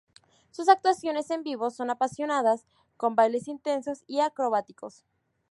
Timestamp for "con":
2.97-3.15